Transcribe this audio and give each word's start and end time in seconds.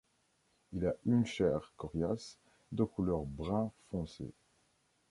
Il 0.73 0.87
a 0.87 0.95
une 1.05 1.27
chair 1.27 1.73
coriace 1.77 2.39
de 2.71 2.83
couleur 2.83 3.21
brun 3.23 3.71
foncé. 3.91 4.31